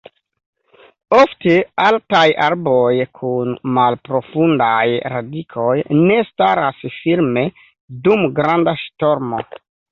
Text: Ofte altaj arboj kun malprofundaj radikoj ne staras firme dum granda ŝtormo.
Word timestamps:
Ofte 1.17 1.57
altaj 1.83 2.21
arboj 2.45 2.89
kun 3.19 3.53
malprofundaj 3.77 4.81
radikoj 5.15 5.77
ne 6.01 6.19
staras 6.33 6.83
firme 6.99 7.47
dum 8.09 8.29
granda 8.41 8.79
ŝtormo. 8.89 9.47